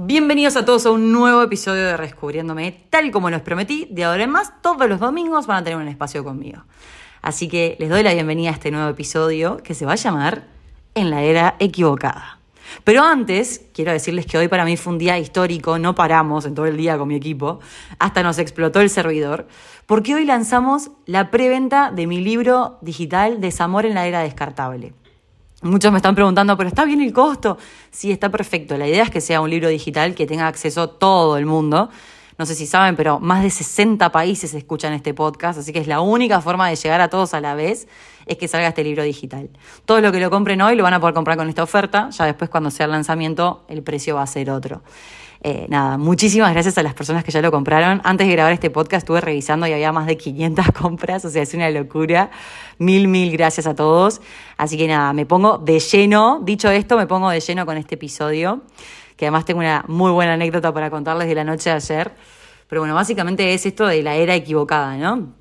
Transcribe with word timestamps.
Bienvenidos 0.00 0.54
a 0.54 0.64
todos 0.64 0.86
a 0.86 0.92
un 0.92 1.10
nuevo 1.10 1.42
episodio 1.42 1.84
de 1.84 1.96
Rescubriéndome. 1.96 2.84
Tal 2.88 3.10
como 3.10 3.30
los 3.30 3.42
prometí, 3.42 3.88
de 3.90 4.04
ahora 4.04 4.22
en 4.22 4.30
más, 4.30 4.52
todos 4.62 4.88
los 4.88 5.00
domingos 5.00 5.48
van 5.48 5.56
a 5.56 5.64
tener 5.64 5.76
un 5.76 5.88
espacio 5.88 6.22
conmigo. 6.22 6.62
Así 7.20 7.48
que 7.48 7.76
les 7.80 7.88
doy 7.88 8.04
la 8.04 8.14
bienvenida 8.14 8.50
a 8.50 8.52
este 8.52 8.70
nuevo 8.70 8.88
episodio 8.88 9.56
que 9.56 9.74
se 9.74 9.86
va 9.86 9.94
a 9.94 9.96
llamar 9.96 10.46
En 10.94 11.10
la 11.10 11.22
era 11.22 11.56
equivocada. 11.58 12.38
Pero 12.84 13.02
antes, 13.02 13.66
quiero 13.74 13.90
decirles 13.90 14.26
que 14.26 14.38
hoy 14.38 14.46
para 14.46 14.64
mí 14.64 14.76
fue 14.76 14.92
un 14.92 15.00
día 15.00 15.18
histórico, 15.18 15.80
no 15.80 15.96
paramos 15.96 16.46
en 16.46 16.54
todo 16.54 16.66
el 16.66 16.76
día 16.76 16.96
con 16.96 17.08
mi 17.08 17.16
equipo, 17.16 17.58
hasta 17.98 18.22
nos 18.22 18.38
explotó 18.38 18.80
el 18.80 18.90
servidor, 18.90 19.48
porque 19.86 20.14
hoy 20.14 20.24
lanzamos 20.24 20.92
la 21.06 21.32
preventa 21.32 21.90
de 21.90 22.06
mi 22.06 22.20
libro 22.20 22.78
digital 22.82 23.40
Desamor 23.40 23.84
en 23.84 23.94
la 23.94 24.06
era 24.06 24.20
descartable. 24.20 24.94
Muchos 25.62 25.90
me 25.90 25.98
están 25.98 26.14
preguntando, 26.14 26.56
pero 26.56 26.68
¿está 26.68 26.84
bien 26.84 27.00
el 27.00 27.12
costo? 27.12 27.58
Sí, 27.90 28.12
está 28.12 28.28
perfecto. 28.28 28.76
La 28.76 28.86
idea 28.86 29.02
es 29.02 29.10
que 29.10 29.20
sea 29.20 29.40
un 29.40 29.50
libro 29.50 29.68
digital 29.68 30.14
que 30.14 30.24
tenga 30.24 30.46
acceso 30.46 30.88
todo 30.88 31.36
el 31.36 31.46
mundo. 31.46 31.90
No 32.38 32.46
sé 32.46 32.54
si 32.54 32.64
saben, 32.64 32.94
pero 32.94 33.18
más 33.18 33.42
de 33.42 33.50
60 33.50 34.12
países 34.12 34.54
escuchan 34.54 34.92
este 34.92 35.12
podcast, 35.14 35.58
así 35.58 35.72
que 35.72 35.80
es 35.80 35.88
la 35.88 36.00
única 36.00 36.40
forma 36.40 36.68
de 36.68 36.76
llegar 36.76 37.00
a 37.00 37.08
todos 37.08 37.34
a 37.34 37.40
la 37.40 37.56
vez 37.56 37.88
es 38.26 38.36
que 38.36 38.46
salga 38.46 38.68
este 38.68 38.84
libro 38.84 39.02
digital. 39.02 39.50
Todo 39.84 40.00
lo 40.00 40.12
que 40.12 40.20
lo 40.20 40.30
compren 40.30 40.62
hoy 40.62 40.76
lo 40.76 40.84
van 40.84 40.94
a 40.94 41.00
poder 41.00 41.14
comprar 41.14 41.36
con 41.36 41.48
esta 41.48 41.64
oferta, 41.64 42.10
ya 42.10 42.26
después 42.26 42.48
cuando 42.48 42.70
sea 42.70 42.86
el 42.86 42.92
lanzamiento 42.92 43.64
el 43.66 43.82
precio 43.82 44.14
va 44.14 44.22
a 44.22 44.26
ser 44.28 44.52
otro. 44.52 44.82
Eh, 45.40 45.66
nada, 45.68 45.98
muchísimas 45.98 46.52
gracias 46.52 46.76
a 46.78 46.82
las 46.82 46.94
personas 46.94 47.22
que 47.22 47.30
ya 47.30 47.40
lo 47.40 47.52
compraron. 47.52 48.00
Antes 48.04 48.26
de 48.26 48.32
grabar 48.32 48.52
este 48.52 48.70
podcast 48.70 49.04
estuve 49.04 49.20
revisando 49.20 49.66
y 49.66 49.72
había 49.72 49.92
más 49.92 50.06
de 50.06 50.16
500 50.16 50.66
compras, 50.78 51.24
o 51.24 51.30
sea, 51.30 51.42
es 51.42 51.54
una 51.54 51.70
locura. 51.70 52.30
Mil, 52.78 53.08
mil 53.08 53.30
gracias 53.32 53.66
a 53.66 53.74
todos. 53.74 54.20
Así 54.56 54.76
que 54.76 54.88
nada, 54.88 55.12
me 55.12 55.26
pongo 55.26 55.58
de 55.58 55.78
lleno, 55.78 56.40
dicho 56.42 56.70
esto, 56.70 56.96
me 56.96 57.06
pongo 57.06 57.30
de 57.30 57.40
lleno 57.40 57.66
con 57.66 57.76
este 57.76 57.94
episodio, 57.94 58.62
que 59.16 59.26
además 59.26 59.44
tengo 59.44 59.60
una 59.60 59.84
muy 59.88 60.10
buena 60.10 60.34
anécdota 60.34 60.72
para 60.72 60.90
contarles 60.90 61.28
de 61.28 61.34
la 61.34 61.44
noche 61.44 61.70
de 61.70 61.76
ayer. 61.76 62.12
Pero 62.68 62.82
bueno, 62.82 62.94
básicamente 62.94 63.54
es 63.54 63.64
esto 63.64 63.86
de 63.86 64.02
la 64.02 64.16
era 64.16 64.34
equivocada, 64.34 64.96
¿no? 64.96 65.37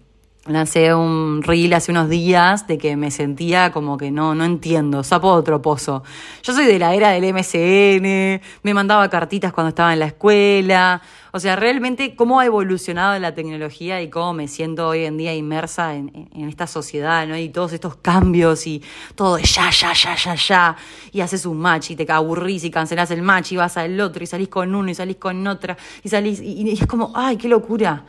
Lancé 0.50 0.94
un 0.94 1.42
reel 1.44 1.74
hace 1.74 1.92
unos 1.92 2.10
días 2.10 2.68
de 2.68 2.78
que 2.78 2.96
me 2.96 3.12
sentía 3.12 3.72
como 3.72 3.98
que 3.98 4.12
no, 4.12 4.36
no 4.36 4.46
entiendo, 4.46 5.04
sapo 5.04 5.30
otro 5.30 5.62
pozo. 5.62 6.04
Yo 6.44 6.54
soy 6.54 6.66
de 6.66 6.80
la 6.80 6.94
era 6.96 7.10
del 7.12 7.34
MCN, 7.34 8.42
me 8.64 8.74
mandaba 8.74 9.10
cartitas 9.10 9.54
cuando 9.54 9.70
estaba 9.70 9.94
en 9.94 10.00
la 10.00 10.08
escuela. 10.08 11.02
O 11.34 11.40
sea, 11.40 11.56
realmente 11.56 12.16
cómo 12.16 12.40
ha 12.40 12.46
evolucionado 12.46 13.20
la 13.20 13.34
tecnología 13.34 14.02
y 14.02 14.10
cómo 14.10 14.34
me 14.34 14.48
siento 14.48 14.88
hoy 14.88 15.06
en 15.06 15.18
día 15.18 15.36
inmersa 15.36 15.94
en, 15.96 16.30
en 16.34 16.50
esta 16.50 16.66
sociedad, 16.66 17.28
¿no? 17.28 17.38
Y 17.38 17.50
todos 17.50 17.74
estos 17.74 17.98
cambios 17.98 18.66
y 18.66 18.82
todo 19.14 19.36
de 19.36 19.44
ya, 19.44 19.70
ya, 19.70 19.94
ya, 19.94 20.16
ya, 20.16 20.36
ya. 20.36 20.76
Y 21.12 21.22
haces 21.22 21.46
un 21.46 21.60
match 21.60 21.92
y 21.92 21.96
te 21.96 22.12
aburrís 22.12 22.64
y 22.64 22.72
cancelás 22.72 23.12
el 23.12 23.22
match 23.22 23.52
y 23.52 23.58
vas 23.58 23.78
al 23.78 24.00
otro 24.00 24.24
y 24.24 24.28
salís 24.28 24.48
con 24.48 24.74
uno 24.74 24.90
y 24.90 24.96
salís 24.96 25.18
con 25.18 25.46
otra 25.46 25.78
y 26.04 26.10
salís 26.10 26.40
y, 26.40 26.70
y 26.70 26.72
es 26.72 26.88
como, 26.88 27.12
ay, 27.14 27.38
qué 27.38 27.48
locura. 27.48 28.04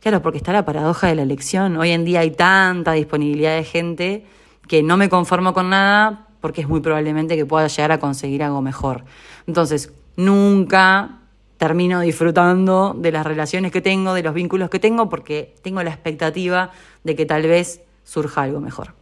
Claro, 0.00 0.22
porque 0.22 0.38
está 0.38 0.52
la 0.52 0.64
paradoja 0.64 1.08
de 1.08 1.16
la 1.16 1.22
elección. 1.22 1.76
Hoy 1.76 1.90
en 1.90 2.04
día 2.04 2.20
hay 2.20 2.30
tanta 2.30 2.92
disponibilidad 2.92 3.56
de 3.56 3.64
gente 3.64 4.26
que 4.68 4.82
no 4.82 4.96
me 4.96 5.08
conformo 5.08 5.52
con 5.52 5.70
nada 5.70 6.28
porque 6.40 6.60
es 6.60 6.68
muy 6.68 6.80
probablemente 6.80 7.36
que 7.36 7.46
pueda 7.46 7.66
llegar 7.66 7.92
a 7.92 7.98
conseguir 7.98 8.42
algo 8.42 8.62
mejor. 8.62 9.04
Entonces, 9.46 9.92
nunca 10.16 11.18
termino 11.56 12.00
disfrutando 12.00 12.94
de 12.96 13.10
las 13.10 13.26
relaciones 13.26 13.72
que 13.72 13.80
tengo, 13.80 14.14
de 14.14 14.22
los 14.22 14.34
vínculos 14.34 14.70
que 14.70 14.78
tengo, 14.78 15.08
porque 15.08 15.56
tengo 15.62 15.82
la 15.82 15.90
expectativa 15.90 16.70
de 17.02 17.16
que 17.16 17.26
tal 17.26 17.42
vez 17.42 17.82
surja 18.04 18.42
algo 18.42 18.60
mejor. 18.60 18.97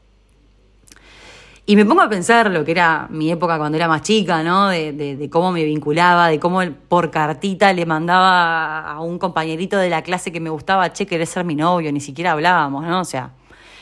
Y 1.68 1.74
me 1.74 1.84
pongo 1.84 2.00
a 2.02 2.08
pensar 2.08 2.48
lo 2.52 2.64
que 2.64 2.70
era 2.70 3.08
mi 3.10 3.28
época 3.28 3.58
cuando 3.58 3.76
era 3.76 3.88
más 3.88 4.02
chica, 4.02 4.44
¿no? 4.44 4.68
De, 4.68 4.92
de, 4.92 5.30
cómo 5.30 5.50
me 5.50 5.64
vinculaba, 5.64 6.28
de 6.28 6.38
cómo 6.38 6.60
por 6.88 7.10
cartita 7.10 7.72
le 7.72 7.84
mandaba 7.84 8.92
a 8.92 9.00
un 9.00 9.18
compañerito 9.18 9.76
de 9.76 9.90
la 9.90 10.02
clase 10.02 10.30
que 10.30 10.38
me 10.38 10.48
gustaba, 10.48 10.92
che, 10.92 11.06
querés 11.06 11.28
ser 11.28 11.44
mi 11.44 11.56
novio, 11.56 11.90
ni 11.90 12.00
siquiera 12.00 12.32
hablábamos, 12.32 12.84
¿no? 12.84 13.00
O 13.00 13.04
sea, 13.04 13.32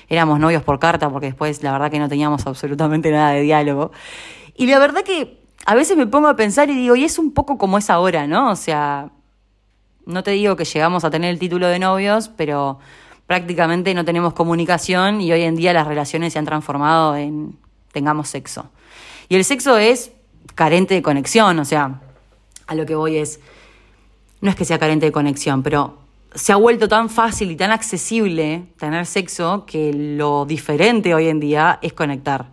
éramos 0.09 0.41
novios 0.41 0.63
por 0.63 0.79
carta 0.79 1.11
porque 1.11 1.27
después 1.27 1.63
la 1.63 1.73
verdad 1.73 1.91
que 1.91 1.99
no 1.99 2.09
teníamos 2.09 2.47
absolutamente 2.47 3.11
nada 3.11 3.33
de 3.33 3.43
diálogo. 3.43 3.93
Y 4.57 4.67
la 4.67 4.79
verdad 4.79 5.03
que 5.03 5.39
a 5.67 5.75
veces 5.75 5.95
me 5.95 6.07
pongo 6.07 6.29
a 6.29 6.37
pensar 6.37 6.71
y 6.71 6.75
digo, 6.75 6.97
y 6.97 7.05
es 7.05 7.19
un 7.19 7.33
poco 7.35 7.59
como 7.59 7.77
es 7.77 7.91
ahora, 7.91 8.27
¿no? 8.27 8.51
O 8.51 8.57
sea, 8.57 9.11
no 10.07 10.23
te 10.23 10.31
digo 10.31 10.57
que 10.57 10.65
llegamos 10.65 11.05
a 11.05 11.11
tener 11.11 11.29
el 11.29 11.39
título 11.39 11.67
de 11.67 11.79
novios, 11.79 12.31
pero 12.31 12.79
prácticamente 13.27 13.93
no 13.93 14.07
tenemos 14.07 14.33
comunicación 14.33 15.21
y 15.21 15.33
hoy 15.33 15.43
en 15.43 15.55
día 15.55 15.75
las 15.75 15.87
relaciones 15.87 16.33
se 16.33 16.39
han 16.39 16.47
transformado 16.47 17.15
en 17.17 17.59
tengamos 17.95 18.29
sexo. 18.29 18.71
Y 19.31 19.37
el 19.37 19.45
sexo 19.45 19.79
es 19.79 20.13
carente 20.55 20.93
de 20.93 21.03
conexión, 21.03 21.59
o 21.59 21.65
sea, 21.65 22.03
a 22.67 22.75
lo 22.75 22.85
que 22.85 22.95
voy 22.95 23.17
es, 23.17 23.41
no 24.43 24.51
es 24.51 24.57
que 24.57 24.67
sea 24.67 24.79
carente 24.79 25.07
de 25.07 25.13
conexión, 25.13 25.63
pero 25.63 25.99
se 26.35 26.53
ha 26.53 26.57
vuelto 26.57 26.89
tan 26.89 27.09
fácil 27.09 27.51
y 27.51 27.57
tan 27.57 27.71
accesible 27.71 28.67
tener 28.79 29.07
sexo 29.07 29.65
que 29.67 29.93
lo 29.95 30.45
diferente 30.45 31.15
hoy 31.15 31.29
en 31.29 31.41
día 31.41 31.79
es 31.81 31.93
conectar. 31.93 32.53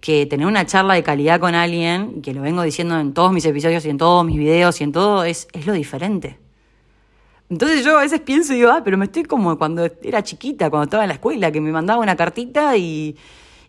Que 0.00 0.26
tener 0.26 0.46
una 0.46 0.66
charla 0.66 0.94
de 0.94 1.02
calidad 1.02 1.38
con 1.38 1.54
alguien, 1.54 2.22
que 2.22 2.34
lo 2.34 2.42
vengo 2.42 2.62
diciendo 2.62 2.98
en 2.98 3.12
todos 3.12 3.32
mis 3.32 3.44
episodios 3.44 3.84
y 3.84 3.90
en 3.90 3.98
todos 3.98 4.24
mis 4.24 4.36
videos 4.36 4.80
y 4.80 4.84
en 4.84 4.92
todo, 4.92 5.24
es, 5.24 5.48
es 5.52 5.66
lo 5.66 5.72
diferente. 5.72 6.38
Entonces 7.50 7.84
yo 7.84 7.98
a 7.98 8.02
veces 8.02 8.20
pienso 8.20 8.52
y 8.52 8.56
digo, 8.56 8.70
ah, 8.70 8.80
pero 8.82 8.96
me 8.96 9.04
estoy 9.04 9.24
como 9.24 9.58
cuando 9.58 9.88
era 10.02 10.22
chiquita, 10.22 10.70
cuando 10.70 10.84
estaba 10.84 11.04
en 11.04 11.08
la 11.08 11.14
escuela, 11.14 11.52
que 11.52 11.60
me 11.60 11.70
mandaba 11.70 12.00
una 12.00 12.16
cartita 12.16 12.76
y, 12.76 13.16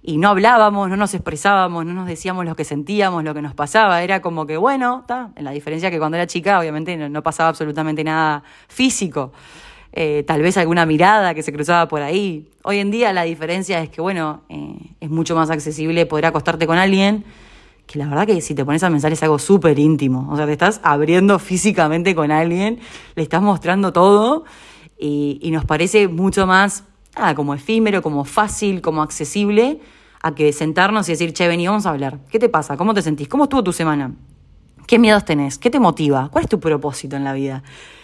y 0.06 0.18
no 0.18 0.28
hablábamos, 0.28 0.90
no 0.90 0.98
nos 0.98 1.14
expresábamos, 1.14 1.86
no 1.86 1.94
nos 1.94 2.08
decíamos 2.08 2.46
lo 2.46 2.58
que 2.58 2.66
sentíamos, 2.66 3.24
lo 3.24 3.34
que 3.34 3.42
nos 3.42 3.56
pasaba. 3.56 4.04
Era 4.04 4.22
como 4.22 4.46
que, 4.46 4.58
bueno, 4.58 5.00
está, 5.00 5.32
en 5.38 5.46
la 5.46 5.52
diferencia 5.52 5.90
que 5.90 5.98
cuando 5.98 6.18
era 6.18 6.28
chica, 6.28 6.60
obviamente 6.60 6.98
no, 6.98 7.24
pasaba 7.24 7.48
absolutamente 7.48 8.04
nada 8.04 8.44
físico. 8.68 9.32
Eh, 9.94 10.26
tal 10.28 10.42
vez 10.42 10.58
alguna 10.58 10.86
mirada 10.86 11.34
que 11.34 11.42
se 11.42 11.54
cruzaba 11.54 11.88
por 11.88 12.02
ahí. 12.02 12.52
Hoy 12.64 12.80
en 12.80 12.92
día 12.92 13.14
la 13.14 13.24
diferencia 13.24 13.82
es 13.82 13.88
que, 13.88 14.02
bueno, 14.02 14.42
eh, 14.50 14.76
es 15.00 15.10
mucho 15.10 15.38
más 15.38 15.50
accesible 15.50 16.06
poder 16.06 16.26
acostarte 16.26 16.68
con 16.68 16.78
alguien, 16.78 17.24
que 17.86 17.98
la 17.98 18.08
verdad 18.08 18.28
que 18.28 18.42
si 18.42 18.56
te 18.56 18.66
pones 18.66 18.84
a 18.84 18.90
pensar 18.90 19.14
es 19.14 19.24
algo 19.24 19.40
súper 19.40 19.80
íntimo. 19.80 20.28
O 20.30 20.36
sea, 20.36 20.46
te 20.46 20.52
estás 20.52 20.82
abriendo 20.84 21.40
físicamente 21.40 22.14
con 22.14 22.30
alguien, 22.30 22.80
le 23.16 23.24
estás 23.24 23.42
mostrando 23.42 23.94
todo 23.94 24.44
y, 25.00 25.40
y 25.42 25.52
nos 25.52 25.64
parece 25.64 26.10
mucho 26.10 26.46
más 26.46 26.84
nada, 27.16 27.36
como 27.36 27.54
efímero, 27.54 28.02
como 28.02 28.26
fácil, 28.26 28.82
como 28.82 29.02
accesible, 29.02 29.80
a 30.22 30.34
que 30.34 30.54
sentarnos 30.54 31.08
y 31.10 31.14
decir, 31.14 31.34
che, 31.34 31.48
vení, 31.48 31.68
vamos 31.68 31.86
a 31.86 31.90
hablar. 31.90 32.20
¿Qué 32.30 32.40
te 32.40 32.50
pasa? 32.50 32.78
¿Cómo 32.78 32.94
te 32.94 33.02
sentís? 33.02 33.28
¿Cómo 33.28 33.44
estuvo 33.44 33.64
tu 33.64 33.74
semana? 33.74 34.14
¿Qué 34.88 35.00
miedos 35.00 35.26
tenés? 35.26 35.58
¿Qué 35.58 35.70
te 35.70 35.80
motiva? 35.80 36.30
¿Cuál 36.32 36.46
es 36.46 36.50
tu 36.50 36.60
propósito 36.60 37.16
en 37.16 37.24
la 37.24 37.34
vida? 37.34 37.64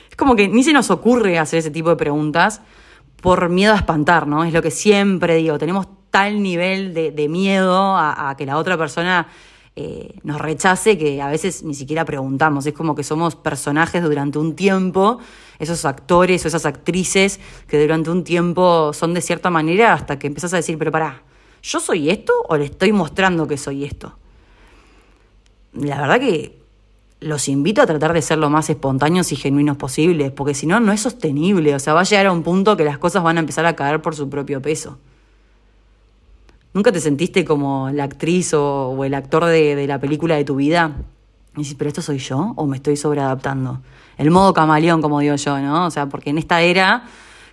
Es 0.09 0.15
como 0.15 0.35
que 0.35 0.47
ni 0.47 0.63
se 0.63 0.73
nos 0.73 0.91
ocurre 0.91 1.39
hacer 1.39 1.59
ese 1.59 1.71
tipo 1.71 1.89
de 1.89 1.95
preguntas 1.95 2.61
por 3.21 3.49
miedo 3.49 3.73
a 3.73 3.77
espantar, 3.77 4.27
¿no? 4.27 4.43
Es 4.43 4.53
lo 4.53 4.61
que 4.61 4.71
siempre 4.71 5.35
digo, 5.35 5.57
tenemos 5.57 5.87
tal 6.11 6.41
nivel 6.41 6.93
de, 6.93 7.29
miedo 7.29 7.95
a, 7.97 8.33
que 8.37 8.45
la 8.45 8.57
otra 8.57 8.77
persona 8.77 9.27
eh, 9.81 10.19
nos 10.23 10.41
rechace 10.41 10.97
que 10.97 11.21
a 11.21 11.29
veces 11.29 11.63
ni 11.63 11.73
siquiera 11.73 12.03
preguntamos. 12.03 12.65
Es 12.65 12.73
como 12.73 12.95
que 12.95 13.03
somos 13.05 13.37
personajes 13.37 14.03
durante 14.03 14.37
un 14.37 14.53
tiempo 14.53 15.19
esos 15.57 15.85
actores 15.85 16.43
o 16.43 16.49
esas 16.49 16.65
actrices 16.65 17.39
que 17.65 17.79
durante 17.79 18.09
un 18.09 18.25
tiempo 18.25 18.91
son 18.91 19.13
de 19.13 19.21
cierta 19.21 19.49
manera 19.49 19.93
hasta 19.93 20.19
que 20.19 20.27
empezás 20.27 20.53
a 20.53 20.57
decir, 20.57 20.77
pero 20.77 20.91
pará, 20.91 21.23
¿yo 21.63 21.79
soy 21.79 22.09
esto 22.09 22.33
o 22.49 22.57
le 22.57 22.65
estoy 22.65 22.91
mostrando 22.91 23.47
que 23.47 23.55
soy 23.55 23.85
esto? 23.85 24.17
La 25.71 26.01
verdad 26.01 26.19
que 26.19 26.59
los 27.21 27.47
invito 27.47 27.81
a 27.81 27.85
tratar 27.85 28.11
de 28.11 28.21
ser 28.21 28.37
lo 28.37 28.49
más 28.49 28.69
espontáneos 28.69 29.31
y 29.31 29.37
genuinos 29.37 29.77
posibles, 29.77 30.29
porque 30.31 30.55
si 30.55 30.67
no, 30.67 30.81
no 30.81 30.91
es 30.91 30.99
sostenible. 30.99 31.73
O 31.73 31.79
sea, 31.79 31.93
va 31.93 32.01
a 32.01 32.03
llegar 32.03 32.25
a 32.25 32.33
un 32.33 32.43
punto 32.43 32.75
que 32.75 32.83
las 32.83 32.97
cosas 32.97 33.23
van 33.23 33.37
a 33.37 33.39
empezar 33.39 33.65
a 33.65 33.77
caer 33.77 34.01
por 34.01 34.13
su 34.13 34.29
propio 34.29 34.61
peso. 34.61 34.97
¿Nunca 36.73 36.91
te 36.91 36.99
sentiste 36.99 37.45
como 37.45 37.89
la 37.91 38.03
actriz 38.03 38.53
o, 38.53 39.03
el 39.03 39.13
actor 39.13 39.45
de, 39.45 39.75
de 39.75 39.87
la 39.87 39.99
película 39.99 40.35
de 40.35 40.45
tu 40.45 40.55
vida? 40.55 40.95
Y 41.55 41.59
dices, 41.59 41.75
¿pero 41.75 41.87
esto 41.87 42.01
soy 42.01 42.19
yo 42.19 42.53
o 42.55 42.65
me 42.67 42.77
estoy 42.77 42.95
sobreadaptando? 42.95 43.81
el 44.19 44.31
modo 44.31 44.53
camaleón, 44.53 45.01
como 45.01 45.21
digo 45.21 45.35
yo, 45.35 45.59
¿no? 45.59 45.85
O 45.85 45.91
sea, 45.91 46.07
porque 46.07 46.29
en 46.29 46.37
esta 46.37 46.61
era 46.61 47.05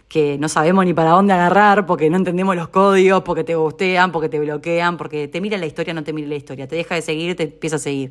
que 0.08 0.36
no 0.36 0.48
sabemos 0.48 0.84
ni 0.84 0.92
para 0.92 1.10
dónde 1.10 1.32
agarrar, 1.32 1.86
porque 1.86 2.10
no 2.10 2.16
entendemos 2.16 2.56
los 2.56 2.68
códigos, 2.68 3.22
porque 3.22 3.44
te 3.44 3.54
gustean, 3.54 4.10
porque 4.10 4.28
te 4.28 4.40
bloquean, 4.40 4.96
porque 4.96 5.28
te 5.28 5.40
mira 5.40 5.56
la 5.58 5.66
historia, 5.66 5.94
no 5.94 6.02
te 6.02 6.12
mira 6.12 6.28
la 6.28 6.34
historia, 6.34 6.66
te 6.66 6.74
deja 6.74 6.96
de 6.96 7.02
seguir, 7.02 7.36
te 7.36 7.44
empieza 7.44 7.76
a 7.76 7.78
seguir. 7.78 8.10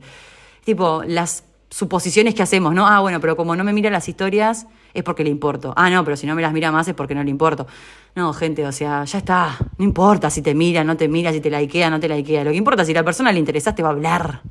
Tipo, 0.64 1.04
las 1.06 1.44
suposiciones 1.70 2.34
que 2.34 2.44
hacemos, 2.44 2.74
¿no? 2.74 2.88
Ah, 2.88 3.02
bueno, 3.02 3.20
pero 3.20 3.36
como 3.36 3.58
no 3.58 3.66
me 3.66 3.74
mira 3.74 3.90
las 3.90 4.08
historias, 4.08 4.68
es 4.96 5.04
porque 5.04 5.24
le 5.24 5.30
importo. 5.30 5.74
Ah, 5.76 5.90
no, 5.90 6.04
pero 6.04 6.18
si 6.18 6.26
no 6.26 6.34
me 6.34 6.42
las 6.42 6.54
mira 6.54 6.72
más 6.72 6.88
es 6.88 6.94
porque 6.94 7.14
no 7.14 7.24
le 7.24 7.30
importo. 7.30 7.68
No, 8.16 8.34
gente, 8.34 8.66
o 8.66 8.72
sea, 8.72 9.04
ya 9.04 9.18
está. 9.18 9.58
No 9.78 9.84
importa 9.84 10.30
si 10.30 10.42
te 10.42 10.56
mira, 10.56 10.84
no 10.84 10.96
te 10.96 11.08
mira, 11.08 11.32
si 11.34 11.42
te 11.42 11.50
likea, 11.50 11.90
no 11.90 12.00
te 12.00 12.08
likea. 12.08 12.44
Lo 12.46 12.52
que 12.52 12.58
importa 12.58 12.84
es 12.84 12.88
si 12.88 12.94
la 12.94 13.04
persona 13.04 13.32
le 13.32 13.40
interesa, 13.40 13.76
te 13.76 13.84
va 13.84 13.90
a 13.90 13.92
hablar. 13.92 14.42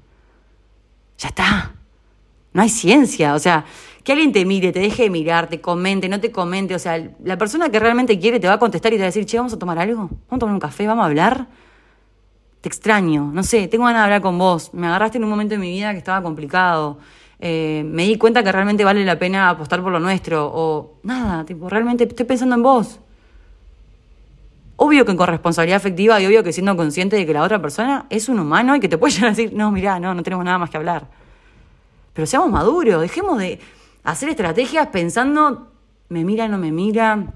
Ya 1.19 1.29
está. 1.29 1.73
No 2.53 2.63
hay 2.63 2.69
ciencia. 2.69 3.35
O 3.35 3.39
sea, 3.39 3.65
que 4.05 4.13
alguien 4.13 4.33
te 4.33 4.45
mire, 4.45 4.71
te 4.71 4.81
deje 4.81 5.05
de 5.05 5.11
mirar, 5.11 5.49
te 5.49 5.63
comente, 5.63 6.09
no 6.11 6.21
te 6.21 6.31
comente. 6.31 6.75
O 6.75 6.79
sea, 6.79 7.03
la 7.25 7.39
persona 7.39 7.71
que 7.71 7.81
realmente 7.81 8.19
quiere 8.19 8.39
te 8.39 8.47
va 8.47 8.55
a 8.55 8.59
contestar 8.59 8.93
y 8.93 8.97
te 8.97 9.01
va 9.01 9.07
a 9.07 9.07
decir, 9.07 9.25
che, 9.25 9.39
vamos 9.39 9.55
a 9.55 9.59
tomar 9.59 9.79
algo, 9.79 9.97
vamos 9.97 10.21
a 10.31 10.39
tomar 10.39 10.55
un 10.55 10.61
café, 10.61 10.87
vamos 10.87 11.03
a 11.05 11.07
hablar. 11.07 11.47
Te 12.61 12.69
extraño, 12.69 13.31
no 13.33 13.43
sé, 13.43 13.69
tengo 13.69 13.85
ganas 13.85 14.01
de 14.01 14.05
hablar 14.05 14.21
con 14.21 14.39
vos. 14.39 14.73
Me 14.75 14.87
agarraste 14.87 15.19
en 15.19 15.25
un 15.25 15.31
momento 15.31 15.55
de 15.55 15.59
mi 15.59 15.71
vida 15.71 15.93
que 15.93 15.99
estaba 15.99 16.23
complicado. 16.23 16.99
Eh, 17.39 17.83
me 17.87 18.05
di 18.05 18.17
cuenta 18.17 18.43
que 18.43 18.53
realmente 18.53 18.85
vale 18.85 19.05
la 19.05 19.19
pena 19.19 19.51
apostar 19.51 19.83
por 19.83 19.93
lo 19.93 20.01
nuestro, 20.01 20.51
o 20.53 20.99
nada, 21.03 21.45
tipo, 21.45 21.69
realmente 21.69 22.05
estoy 22.05 22.27
pensando 22.27 22.55
en 22.55 22.63
vos. 22.63 23.01
Obvio 24.77 25.05
que 25.05 25.15
con 25.15 25.27
responsabilidad 25.27 25.77
afectiva 25.77 26.21
y 26.21 26.27
obvio 26.27 26.43
que 26.43 26.53
siendo 26.53 26.77
consciente 26.77 27.17
de 27.17 27.27
que 27.27 27.33
la 27.33 27.43
otra 27.43 27.61
persona 27.63 28.07
es 28.11 28.29
un 28.29 28.41
humano 28.41 28.75
y 28.75 28.81
que 28.81 28.89
te 28.89 28.99
puede 28.99 29.13
llegar 29.15 29.29
a 29.29 29.31
decir, 29.35 29.53
no, 29.55 29.71
mirá, 29.71 30.01
no, 30.01 30.15
no 30.15 30.23
tenemos 30.23 30.45
nada 30.45 30.59
más 30.59 30.71
que 30.71 30.77
hablar. 30.77 31.09
Pero 32.13 32.27
seamos 32.27 32.51
maduros, 32.51 33.01
dejemos 33.01 33.39
de 33.39 33.61
hacer 34.05 34.29
estrategias 34.29 34.89
pensando, 34.89 35.73
me 36.09 36.25
mira, 36.25 36.49
no 36.49 36.59
me 36.59 36.71
mira, 36.71 37.33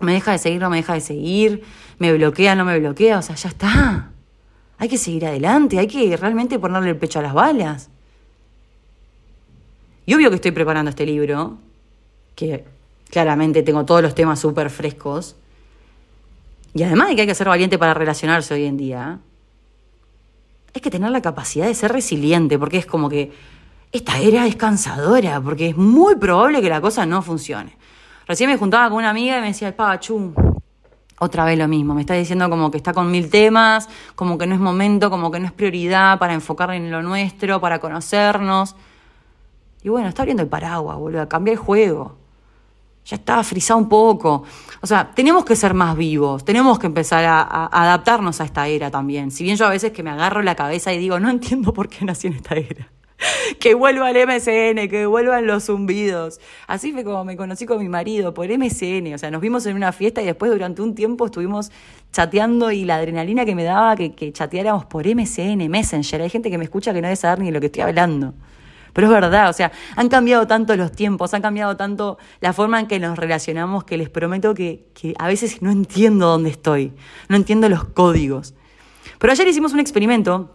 me 0.00 0.12
deja 0.12 0.32
de 0.32 0.38
seguir, 0.38 0.60
no 0.60 0.70
me 0.70 0.78
deja 0.78 0.94
de 0.94 1.00
seguir, 1.00 1.62
me 1.98 2.12
bloquea, 2.12 2.54
no 2.54 2.64
me 2.64 2.78
bloquea, 2.78 3.18
o 3.18 3.22
sea, 3.22 3.36
ya 3.36 3.48
está. 3.48 4.10
Hay 4.78 4.88
que 4.88 4.98
seguir 4.98 5.26
adelante, 5.26 5.78
hay 5.78 5.86
que 5.86 6.16
realmente 6.16 6.58
ponerle 6.58 6.90
el 6.90 6.96
pecho 6.96 7.20
a 7.20 7.22
las 7.22 7.34
balas. 7.34 7.91
Y 10.06 10.14
obvio 10.14 10.30
que 10.30 10.36
estoy 10.36 10.50
preparando 10.50 10.90
este 10.90 11.06
libro, 11.06 11.58
que 12.34 12.64
claramente 13.10 13.62
tengo 13.62 13.84
todos 13.84 14.02
los 14.02 14.14
temas 14.14 14.40
súper 14.40 14.70
frescos. 14.70 15.36
Y 16.74 16.82
además 16.82 17.08
de 17.08 17.14
que 17.16 17.20
hay 17.22 17.26
que 17.26 17.34
ser 17.34 17.48
valiente 17.48 17.78
para 17.78 17.94
relacionarse 17.94 18.54
hoy 18.54 18.64
en 18.64 18.76
día, 18.76 19.20
hay 20.74 20.80
que 20.80 20.90
tener 20.90 21.10
la 21.10 21.20
capacidad 21.20 21.66
de 21.66 21.74
ser 21.74 21.92
resiliente, 21.92 22.58
porque 22.58 22.78
es 22.78 22.86
como 22.86 23.08
que 23.08 23.32
esta 23.92 24.18
era 24.18 24.46
es 24.46 24.56
cansadora, 24.56 25.40
porque 25.40 25.68
es 25.68 25.76
muy 25.76 26.16
probable 26.16 26.62
que 26.62 26.70
la 26.70 26.80
cosa 26.80 27.04
no 27.04 27.20
funcione. 27.20 27.76
Recién 28.26 28.48
me 28.48 28.56
juntaba 28.56 28.88
con 28.88 28.98
una 28.98 29.10
amiga 29.10 29.36
y 29.36 29.40
me 29.42 29.48
decía, 29.48 29.76
Pachu, 29.76 30.32
otra 31.18 31.44
vez 31.44 31.58
lo 31.58 31.68
mismo, 31.68 31.94
me 31.94 32.00
está 32.00 32.14
diciendo 32.14 32.48
como 32.48 32.70
que 32.70 32.78
está 32.78 32.94
con 32.94 33.10
mil 33.10 33.28
temas, 33.28 33.88
como 34.14 34.38
que 34.38 34.46
no 34.46 34.54
es 34.54 34.60
momento, 34.60 35.10
como 35.10 35.30
que 35.30 35.38
no 35.38 35.46
es 35.46 35.52
prioridad 35.52 36.18
para 36.18 36.32
enfocar 36.32 36.72
en 36.72 36.90
lo 36.90 37.02
nuestro, 37.02 37.60
para 37.60 37.78
conocernos. 37.78 38.74
Y 39.84 39.88
bueno, 39.88 40.08
está 40.08 40.22
abriendo 40.22 40.42
el 40.42 40.48
paraguas, 40.48 40.96
boludo, 40.96 41.28
cambia 41.28 41.52
el 41.52 41.58
juego. 41.58 42.16
Ya 43.04 43.16
está, 43.16 43.42
frisado 43.42 43.80
un 43.80 43.88
poco. 43.88 44.44
O 44.80 44.86
sea, 44.86 45.10
tenemos 45.12 45.44
que 45.44 45.56
ser 45.56 45.74
más 45.74 45.96
vivos, 45.96 46.44
tenemos 46.44 46.78
que 46.78 46.86
empezar 46.86 47.24
a, 47.24 47.66
adaptarnos 47.66 48.40
a 48.40 48.44
esta 48.44 48.68
era 48.68 48.90
también. 48.90 49.30
Si 49.32 49.42
bien 49.42 49.56
yo 49.56 49.66
a 49.66 49.70
veces 49.70 49.92
que 49.92 50.02
me 50.02 50.10
agarro 50.10 50.42
la 50.42 50.54
cabeza 50.54 50.92
y 50.92 50.98
digo, 50.98 51.18
no 51.18 51.28
entiendo 51.30 51.72
por 51.72 51.88
qué 51.88 52.04
nací 52.04 52.28
en 52.28 52.34
esta 52.34 52.54
era. 52.54 52.88
que 53.60 53.74
vuelva 53.74 54.10
el 54.10 54.26
MSN, 54.26 54.88
que 54.88 55.06
vuelvan 55.06 55.46
los 55.46 55.64
zumbidos. 55.64 56.40
Así 56.66 56.92
fue 56.92 57.04
como 57.04 57.24
me 57.24 57.36
conocí 57.36 57.66
con 57.66 57.78
mi 57.78 57.88
marido, 57.88 58.34
por 58.34 58.46
MSN. 58.46 59.14
O 59.14 59.18
sea, 59.18 59.30
nos 59.30 59.40
vimos 59.40 59.66
en 59.66 59.76
una 59.76 59.92
fiesta 59.92 60.22
y 60.22 60.26
después 60.26 60.52
durante 60.52 60.82
un 60.82 60.94
tiempo 60.94 61.26
estuvimos 61.26 61.72
chateando 62.12 62.70
y 62.70 62.84
la 62.84 62.96
adrenalina 62.96 63.44
que 63.44 63.54
me 63.54 63.64
daba 63.64 63.96
que, 63.96 64.14
que 64.14 64.32
chateáramos 64.32 64.84
por 64.84 65.06
MSN, 65.06 65.68
Messenger. 65.68 66.22
Hay 66.22 66.30
gente 66.30 66.50
que 66.50 66.58
me 66.58 66.64
escucha 66.64 66.92
que 66.92 67.00
no 67.00 67.08
debe 67.08 67.16
saber 67.16 67.40
ni 67.40 67.46
de 67.46 67.52
lo 67.52 67.60
que 67.60 67.66
estoy 67.66 67.82
hablando. 67.82 68.34
Pero 68.92 69.06
es 69.06 69.12
verdad, 69.12 69.48
o 69.48 69.52
sea, 69.52 69.72
han 69.96 70.08
cambiado 70.08 70.46
tanto 70.46 70.76
los 70.76 70.92
tiempos, 70.92 71.32
han 71.34 71.42
cambiado 71.42 71.76
tanto 71.76 72.18
la 72.40 72.52
forma 72.52 72.78
en 72.80 72.86
que 72.86 72.98
nos 72.98 73.18
relacionamos 73.18 73.84
que 73.84 73.96
les 73.96 74.10
prometo 74.10 74.54
que, 74.54 74.84
a 75.18 75.26
veces 75.26 75.62
no 75.62 75.70
entiendo 75.70 76.26
dónde 76.26 76.50
estoy, 76.50 76.92
no 77.28 77.36
entiendo 77.36 77.68
los 77.68 77.84
códigos. 77.84 78.54
Pero 79.18 79.32
ayer 79.32 79.48
hicimos 79.48 79.72
un 79.72 79.80
experimento, 79.80 80.54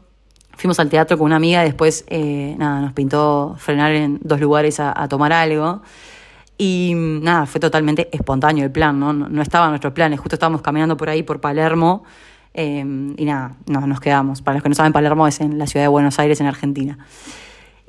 fuimos 0.56 0.80
al 0.80 0.90
teatro 0.90 1.18
con 1.18 1.26
una 1.26 1.38
amiga, 1.38 1.64
después 1.64 2.06
eh, 2.08 2.56
nada, 2.58 2.82
nos 2.82 2.94
pintó 2.94 3.56
frenar 3.58 3.92
en 3.92 4.20
dos 4.22 4.40
lugares 4.40 4.80
a, 4.80 5.08
tomar 5.08 5.34
algo. 5.34 5.82
Y 6.60 6.94
nada, 6.96 7.46
fue 7.46 7.62
totalmente 7.62 8.10
espontáneo 8.12 8.66
el 8.66 8.72
plan, 8.72 9.00
¿no? 9.00 9.14
No, 9.14 9.42
estaba 9.44 9.66
en 9.66 9.72
nuestros 9.72 9.94
planes, 9.94 10.20
justo 10.20 10.36
estábamos 10.36 10.64
caminando 10.64 10.98
por 10.98 11.08
ahí, 11.08 11.22
por 11.22 11.40
Palermo, 11.40 12.04
eh, 12.56 12.80
y 13.16 13.26
nada, 13.26 13.56
nos 13.68 14.00
quedamos. 14.00 14.42
Para 14.42 14.56
los 14.56 14.64
que 14.64 14.70
no 14.70 14.76
saben, 14.76 14.92
Palermo 14.92 15.28
es 15.28 15.40
en 15.40 15.60
la 15.60 15.68
ciudad 15.68 15.84
de 15.84 15.90
Buenos 15.90 16.18
Aires, 16.18 16.42
en 16.42 16.48
Argentina. 16.48 16.98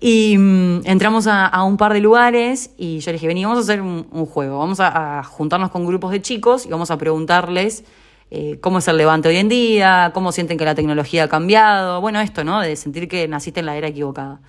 Y 0.00 0.38
mm, 0.38 0.82
entramos 0.84 1.26
a, 1.26 1.62
un 1.64 1.76
par 1.76 1.92
de 1.92 2.00
lugares 2.00 2.70
y 2.76 3.00
yo 3.00 3.10
le 3.10 3.14
dije, 3.14 3.26
vení, 3.26 3.44
vamos 3.44 3.58
a 3.58 3.62
hacer 3.62 3.82
un, 3.82 4.04
juego, 4.26 4.58
vamos 4.58 4.78
a, 4.80 5.22
juntarnos 5.24 5.70
con 5.70 5.84
grupos 5.86 6.12
de 6.12 6.22
chicos 6.22 6.66
y 6.66 6.68
vamos 6.68 6.90
a 6.90 6.98
preguntarles 6.98 7.84
eh, 8.30 8.58
cómo 8.60 8.78
es 8.78 8.86
el 8.86 8.96
levante 8.96 9.28
hoy 9.28 9.38
en 9.38 9.48
día, 9.48 10.12
cómo 10.14 10.30
sienten 10.30 10.56
que 10.56 10.64
la 10.64 10.76
tecnología 10.76 11.24
ha 11.24 11.28
cambiado, 11.28 12.00
bueno, 12.00 12.20
esto, 12.20 12.44
¿no? 12.44 12.60
De 12.60 12.76
sentir 12.76 13.08
que 13.08 13.26
naciste 13.26 13.60
en 13.60 13.66
la 13.66 13.76
era 13.76 13.88
equivocada. 13.88 14.40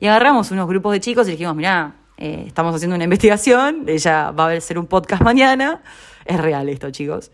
Y 0.00 0.06
agarramos 0.06 0.50
unos 0.50 0.66
grupos 0.66 0.92
de 0.92 1.00
chicos 1.00 1.28
y 1.28 1.32
dijimos, 1.32 1.54
mirá, 1.54 1.94
eh, 2.16 2.44
estamos 2.46 2.74
haciendo 2.74 2.96
una 2.96 3.04
investigación, 3.04 3.84
ella 3.86 4.32
va 4.32 4.50
a 4.50 4.52
hacer 4.54 4.78
un 4.78 4.86
podcast 4.86 5.22
mañana, 5.22 5.82
es 6.24 6.40
real 6.40 6.68
esto, 6.68 6.90
chicos. 6.90 7.30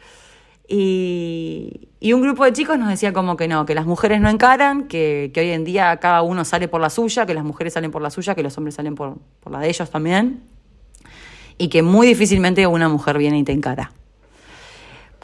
Y, 0.69 1.89
y, 2.01 2.13
un 2.13 2.23
grupo 2.23 2.45
de 2.45 2.53
chicos 2.53 2.79
nos 2.79 2.89
decía 2.89 3.13
como 3.13 3.37
que 3.37 3.49
no, 3.49 3.67
que 3.67 3.75
las 3.75 3.85
mujeres 3.85 4.21
no 4.21 4.29
encaran, 4.29 4.87
que, 4.87 5.33
hoy 5.37 5.51
en 5.51 5.65
día 5.65 5.97
cada 5.99 6.23
uno 6.23 6.45
sale 6.45 6.69
por 6.69 6.81
la 6.81 6.89
suya, 6.89 7.27
que 7.27 7.35
las 7.35 7.45
mujeres 7.45 7.73
salen 7.73 7.91
por 7.91 8.01
la 8.01 8.11
suya, 8.11 8.35
que 8.35 8.43
los 8.43 8.57
hombres 8.57 8.77
salen 8.77 8.95
por, 8.95 9.19
la 9.51 9.59
de 9.59 9.69
ellos 9.69 9.91
también, 9.91 10.45
y 11.59 11.69
que 11.69 11.83
muy 11.83 12.07
difícilmente 12.07 12.67
una 12.67 12.89
mujer 12.89 13.19
viene 13.19 13.39
y 13.39 13.45
te 13.45 13.53
encara. 13.53 13.93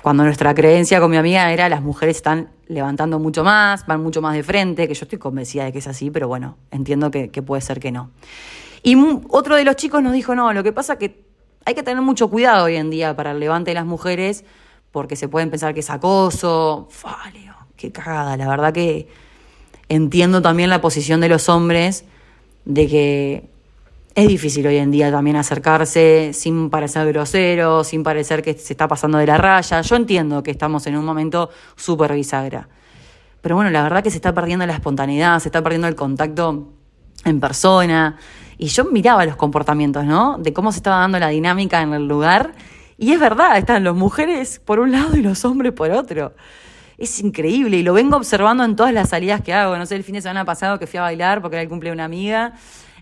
Cuando 0.03 0.25
nuestra 0.25 0.55
creencia 0.55 1.01
con 1.01 1.11
mi 1.11 1.17
amiga 1.17 1.53
era 1.53 1.69
las 1.69 1.83
mujeres 1.83 2.17
están 2.17 2.51
levantando 2.67 3.19
mucho 3.19 3.45
más, 3.45 3.87
van 3.87 4.03
mucho 4.03 4.21
más 4.21 4.35
de 4.35 4.43
frente, 4.43 4.89
que 4.89 4.95
yo 4.95 5.05
estoy 5.05 5.19
convencida 5.19 5.65
de 5.65 5.73
que 5.73 5.79
es 5.79 5.87
así, 5.87 6.11
pero 6.11 6.29
bueno, 6.29 6.57
entiendo 6.71 7.11
que, 7.11 7.31
que 7.31 7.43
puede 7.43 7.63
ser 7.63 7.81
que 7.81 7.93
no. 7.93 8.11
Y 8.83 8.97
otro 9.29 9.57
de 9.57 9.65
los 9.65 9.77
chicos 9.77 10.03
nos 10.03 10.13
dijo, 10.13 10.35
no, 10.35 10.53
lo 10.53 10.63
que 10.63 10.73
pasa 10.73 10.99
que 10.99 11.25
hay 11.65 11.75
que 11.75 11.83
tener 11.83 12.03
mucho 12.03 12.29
cuidado 12.31 12.65
hoy 12.65 12.77
en 12.77 12.91
día 12.91 13.15
para 13.15 13.33
el 13.33 13.41
levante 13.41 13.73
de 13.73 13.75
las 13.75 13.85
mujeres, 13.87 14.45
porque 14.93 15.17
se 15.17 15.29
pueden 15.29 15.51
pensar 15.51 15.75
que 15.75 15.81
es 15.81 15.91
acoso. 15.91 16.89
Faleo, 16.91 17.55
qué 17.77 17.93
cagada. 17.93 18.37
La 18.37 18.49
verdad 18.49 18.73
que 18.73 19.09
entiendo 19.89 20.43
también 20.43 20.71
la 20.71 20.81
posición 20.81 21.21
de 21.21 21.29
los 21.29 21.49
hombres 21.49 22.05
de 22.65 22.87
que 22.87 23.49
es 24.15 24.27
difícil 24.27 24.67
hoy 24.67 24.79
en 24.79 24.91
día 24.91 25.11
también 25.11 25.37
acercarse 25.37 26.33
sin 26.35 26.71
parecer 26.71 27.07
grosero, 27.07 27.85
sin 27.85 28.03
parecer 28.03 28.43
que 28.43 28.55
se 28.55 28.73
está 28.73 28.89
pasando 28.89 29.19
de 29.19 29.27
la 29.27 29.39
raya. 29.39 29.81
Yo 29.81 29.97
entiendo 29.97 30.43
que 30.43 30.51
estamos 30.51 30.87
en 30.87 30.97
un 30.97 31.05
momento 31.05 31.51
súper 31.77 32.13
bisagra. 32.15 32.69
Pero 33.41 33.55
bueno, 33.55 33.71
la 33.71 33.83
verdad 33.83 34.03
que 34.03 34.11
se 34.11 34.17
está 34.17 34.35
perdiendo 34.35 34.67
la 34.67 34.75
espontaneidad, 34.75 35.39
se 35.39 35.49
está 35.49 35.63
perdiendo 35.63 35.87
el 35.87 35.95
contacto 35.95 36.69
en 37.25 37.39
persona. 37.41 38.17
Y 38.59 38.67
yo 38.67 38.87
miraba 38.87 39.25
los 39.25 39.37
comportamientos, 39.37 40.05
¿no? 40.05 40.37
De 40.39 40.53
cómo 40.53 40.73
se 40.73 40.79
estaba 40.79 40.99
dando 40.99 41.21
la 41.21 41.29
dinámica 41.29 41.81
en 41.81 41.95
el 41.95 42.09
lugar 42.09 42.55
y 42.99 43.13
es 43.13 43.21
verdad, 43.21 43.57
están 43.57 43.85
las 43.85 43.95
mujeres 43.95 44.61
por 44.65 44.81
un 44.81 44.91
lado 44.91 45.17
y 45.17 45.23
los 45.23 45.45
hombres 45.45 45.73
por 45.73 45.93
otro. 45.93 46.35
Es 46.99 47.21
increíble 47.21 47.77
y 47.77 47.85
lo 47.85 47.95
vengo 47.95 48.17
observando 48.17 48.65
en 48.65 48.75
todas 48.75 48.93
las 48.93 49.11
salidas 49.11 49.41
que 49.41 49.55
hago. 49.55 49.77
No 49.79 49.87
sé, 49.87 49.95
el 49.95 50.03
fin 50.03 50.17
de 50.17 50.21
semana 50.21 50.45
pasado 50.45 50.81
que 50.81 50.89
fui 50.89 50.99
a 50.99 51.03
bailar 51.03 51.41
porque 51.41 51.57
era 51.57 51.63
el 51.63 51.69
cumple 51.69 51.91
de 51.91 51.95
una 51.95 52.05
amiga. 52.05 52.55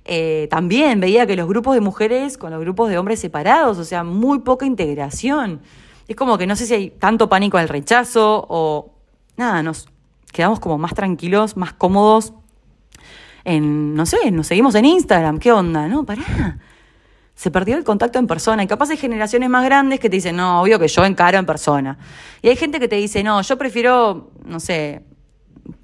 Eh, 0.04 0.48
también 0.50 1.00
veía 1.00 1.26
que 1.26 1.34
los 1.34 1.48
grupos 1.48 1.74
de 1.74 1.80
mujeres 1.80 2.36
con 2.36 2.50
los 2.50 2.60
grupos 2.60 2.90
de 2.90 2.98
hombres 2.98 3.20
separados, 3.20 3.78
o 3.78 3.84
sea, 3.84 4.04
muy 4.04 4.40
poca 4.40 4.66
integración. 4.66 5.62
Es 6.06 6.14
como 6.14 6.36
que 6.36 6.46
no 6.46 6.56
sé 6.56 6.66
si 6.66 6.74
hay 6.74 6.90
tanto 6.90 7.30
pánico 7.30 7.56
al 7.56 7.70
rechazo 7.70 8.44
o 8.50 8.92
nada, 9.38 9.62
nos 9.62 9.88
quedamos 10.30 10.60
como 10.60 10.76
más 10.76 10.92
tranquilos, 10.92 11.56
más 11.56 11.72
cómodos 11.72 12.34
en, 13.44 13.94
no 13.94 14.04
sé, 14.04 14.30
nos 14.30 14.46
seguimos 14.46 14.74
en 14.74 14.84
Instagram, 14.84 15.38
¿qué 15.38 15.52
onda? 15.52 15.88
No, 15.88 16.04
pará 16.04 16.58
se 17.36 17.50
perdió 17.50 17.76
el 17.76 17.84
contacto 17.84 18.18
en 18.18 18.26
persona. 18.26 18.62
Y 18.62 18.66
capaz 18.66 18.90
hay 18.90 18.96
generaciones 18.96 19.48
más 19.50 19.64
grandes 19.64 20.00
que 20.00 20.08
te 20.08 20.16
dicen, 20.16 20.36
no, 20.36 20.62
obvio 20.62 20.78
que 20.78 20.88
yo 20.88 21.04
encaro 21.04 21.38
en 21.38 21.46
persona. 21.46 21.98
Y 22.42 22.48
hay 22.48 22.56
gente 22.56 22.80
que 22.80 22.88
te 22.88 22.96
dice, 22.96 23.22
no, 23.22 23.42
yo 23.42 23.58
prefiero, 23.58 24.30
no 24.44 24.58
sé, 24.58 25.02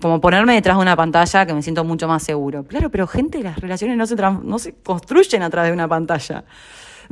como 0.01 0.21
ponerme 0.21 0.55
detrás 0.55 0.79
de 0.79 0.83
una 0.83 0.97
pantalla 0.97 1.45
que 1.45 1.53
me 1.53 1.63
siento 1.63 1.85
mucho 1.85 2.09
más 2.09 2.23
seguro. 2.23 2.65
Claro, 2.65 2.91
pero 2.91 3.07
gente, 3.07 3.43
las 3.43 3.59
relaciones 3.59 3.99
no 3.99 4.07
se, 4.07 4.17
no 4.17 4.59
se 4.59 4.75
construyen 4.75 5.43
a 5.43 5.51
través 5.51 5.71
de 5.71 5.75
una 5.75 5.89
pantalla. 5.89 6.45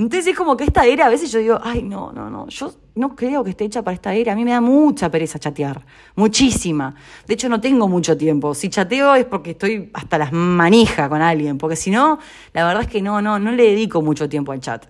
Entonces 0.00 0.28
es 0.28 0.36
como 0.36 0.56
que 0.56 0.64
esta 0.64 0.86
era, 0.86 1.04
a 1.04 1.08
veces 1.10 1.30
yo 1.30 1.40
digo, 1.40 1.60
ay, 1.62 1.82
no, 1.82 2.10
no, 2.10 2.30
no, 2.30 2.48
yo 2.48 2.72
no 2.94 3.14
creo 3.14 3.44
que 3.44 3.50
esté 3.50 3.66
hecha 3.66 3.82
para 3.82 3.94
esta 3.94 4.14
era. 4.14 4.32
A 4.32 4.34
mí 4.34 4.46
me 4.46 4.52
da 4.52 4.62
mucha 4.62 5.10
pereza 5.10 5.38
chatear, 5.38 5.84
muchísima. 6.14 6.94
De 7.26 7.34
hecho, 7.34 7.50
no 7.50 7.60
tengo 7.60 7.86
mucho 7.86 8.16
tiempo. 8.16 8.54
Si 8.54 8.70
chateo 8.70 9.14
es 9.14 9.26
porque 9.26 9.50
estoy 9.50 9.90
hasta 9.92 10.16
las 10.16 10.32
manijas 10.32 11.06
con 11.10 11.20
alguien, 11.20 11.58
porque 11.58 11.76
si 11.76 11.90
no, 11.90 12.18
la 12.54 12.64
verdad 12.64 12.84
es 12.84 12.88
que 12.88 13.02
no, 13.02 13.20
no, 13.20 13.38
no 13.38 13.52
le 13.52 13.62
dedico 13.62 14.00
mucho 14.00 14.26
tiempo 14.26 14.52
al 14.52 14.60
chat. 14.60 14.86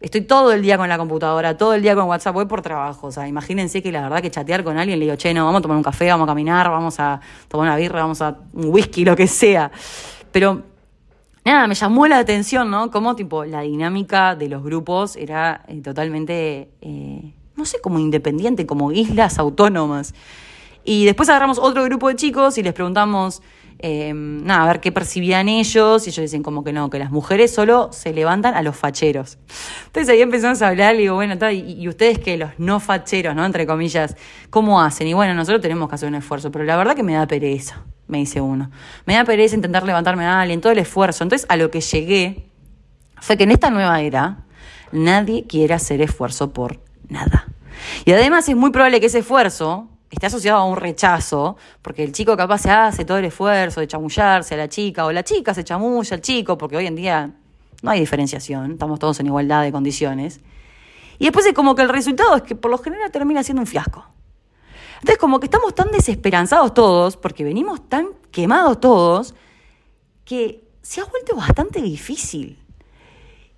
Estoy 0.00 0.22
todo 0.22 0.52
el 0.52 0.62
día 0.62 0.78
con 0.78 0.88
la 0.88 0.96
computadora, 0.96 1.58
todo 1.58 1.74
el 1.74 1.82
día 1.82 1.94
con 1.94 2.06
WhatsApp, 2.06 2.32
voy 2.32 2.46
por 2.46 2.62
trabajo. 2.62 3.08
O 3.08 3.12
sea, 3.12 3.28
imagínense 3.28 3.82
que 3.82 3.92
la 3.92 4.00
verdad 4.00 4.22
que 4.22 4.30
chatear 4.30 4.64
con 4.64 4.78
alguien, 4.78 4.98
le 4.98 5.04
digo, 5.04 5.16
che, 5.16 5.34
no, 5.34 5.44
vamos 5.44 5.58
a 5.58 5.62
tomar 5.62 5.76
un 5.76 5.82
café, 5.82 6.08
vamos 6.08 6.24
a 6.24 6.28
caminar, 6.28 6.70
vamos 6.70 6.98
a 6.98 7.20
tomar 7.46 7.66
una 7.66 7.76
birra, 7.76 8.00
vamos 8.00 8.22
a 8.22 8.38
un 8.54 8.70
whisky, 8.70 9.04
lo 9.04 9.14
que 9.14 9.26
sea. 9.26 9.70
Pero 10.32 10.69
nada, 11.44 11.66
me 11.66 11.74
llamó 11.74 12.06
la 12.06 12.18
atención, 12.18 12.70
¿no? 12.70 12.90
Como 12.90 13.16
tipo 13.16 13.44
la 13.44 13.62
dinámica 13.62 14.36
de 14.36 14.48
los 14.48 14.62
grupos 14.62 15.16
era 15.16 15.64
eh, 15.68 15.80
totalmente, 15.80 16.70
eh, 16.80 17.34
no 17.56 17.64
sé, 17.64 17.80
como 17.80 17.98
independiente, 17.98 18.66
como 18.66 18.92
islas 18.92 19.38
autónomas. 19.38 20.14
Y 20.84 21.04
después 21.04 21.28
agarramos 21.28 21.58
otro 21.58 21.84
grupo 21.84 22.08
de 22.08 22.16
chicos 22.16 22.56
y 22.58 22.62
les 22.62 22.72
preguntamos, 22.72 23.42
eh, 23.78 24.12
nada, 24.14 24.64
a 24.64 24.66
ver 24.66 24.80
qué 24.80 24.92
percibían 24.92 25.48
ellos. 25.48 26.06
Y 26.06 26.10
ellos 26.10 26.22
dicen 26.22 26.42
como 26.42 26.64
que 26.64 26.72
no, 26.72 26.88
que 26.90 26.98
las 26.98 27.10
mujeres 27.10 27.52
solo 27.52 27.90
se 27.92 28.12
levantan 28.12 28.54
a 28.54 28.62
los 28.62 28.76
facheros. 28.76 29.38
Entonces 29.86 30.08
ahí 30.08 30.22
empezamos 30.22 30.62
a 30.62 30.68
hablar 30.68 30.94
y 30.94 30.98
digo, 30.98 31.14
bueno, 31.14 31.34
y, 31.50 31.82
y 31.82 31.88
ustedes 31.88 32.18
que 32.18 32.36
los 32.36 32.50
no 32.58 32.80
facheros, 32.80 33.34
¿no? 33.34 33.44
Entre 33.44 33.66
comillas, 33.66 34.16
¿cómo 34.48 34.80
hacen? 34.80 35.06
Y 35.06 35.14
bueno, 35.14 35.34
nosotros 35.34 35.60
tenemos 35.60 35.88
que 35.88 35.94
hacer 35.96 36.08
un 36.08 36.14
esfuerzo, 36.14 36.50
pero 36.50 36.64
la 36.64 36.76
verdad 36.76 36.94
que 36.94 37.02
me 37.02 37.14
da 37.14 37.26
pereza 37.26 37.84
me 38.10 38.18
dice 38.18 38.40
uno. 38.40 38.70
Me 39.06 39.14
da 39.14 39.24
pereza 39.24 39.54
intentar 39.54 39.84
levantarme 39.84 40.24
a 40.26 40.40
alguien, 40.40 40.60
todo 40.60 40.72
el 40.72 40.78
esfuerzo. 40.78 41.24
Entonces, 41.24 41.46
a 41.48 41.56
lo 41.56 41.70
que 41.70 41.80
llegué 41.80 42.46
fue 43.20 43.36
que 43.36 43.44
en 43.44 43.52
esta 43.52 43.70
nueva 43.70 44.00
era 44.00 44.44
nadie 44.92 45.46
quiere 45.46 45.74
hacer 45.74 46.02
esfuerzo 46.02 46.52
por 46.52 46.80
nada. 47.08 47.46
Y 48.04 48.12
además 48.12 48.48
es 48.48 48.56
muy 48.56 48.70
probable 48.70 49.00
que 49.00 49.06
ese 49.06 49.20
esfuerzo 49.20 49.88
esté 50.10 50.26
asociado 50.26 50.58
a 50.58 50.64
un 50.64 50.76
rechazo, 50.76 51.56
porque 51.82 52.02
el 52.02 52.12
chico 52.12 52.36
capaz 52.36 52.58
se 52.58 52.70
hace 52.70 53.04
todo 53.04 53.18
el 53.18 53.24
esfuerzo 53.26 53.80
de 53.80 53.86
chamullarse 53.86 54.54
a 54.54 54.58
la 54.58 54.68
chica, 54.68 55.06
o 55.06 55.12
la 55.12 55.22
chica 55.22 55.54
se 55.54 55.62
chamulla 55.62 56.14
al 56.14 56.20
chico, 56.20 56.58
porque 56.58 56.76
hoy 56.76 56.86
en 56.86 56.96
día 56.96 57.30
no 57.82 57.90
hay 57.90 58.00
diferenciación, 58.00 58.72
estamos 58.72 58.98
todos 58.98 59.20
en 59.20 59.26
igualdad 59.26 59.62
de 59.62 59.72
condiciones. 59.72 60.40
Y 61.18 61.24
después 61.24 61.46
es 61.46 61.52
como 61.52 61.74
que 61.74 61.82
el 61.82 61.88
resultado 61.88 62.36
es 62.36 62.42
que 62.42 62.56
por 62.56 62.70
lo 62.70 62.78
general 62.78 63.10
termina 63.10 63.42
siendo 63.42 63.60
un 63.60 63.66
fiasco. 63.66 64.06
Entonces 65.00 65.18
como 65.18 65.40
que 65.40 65.46
estamos 65.46 65.74
tan 65.74 65.90
desesperanzados 65.90 66.74
todos, 66.74 67.16
porque 67.16 67.42
venimos 67.42 67.88
tan 67.88 68.08
quemados 68.30 68.80
todos, 68.80 69.34
que 70.24 70.62
se 70.82 71.00
ha 71.00 71.04
vuelto 71.04 71.36
bastante 71.36 71.80
difícil. 71.80 72.58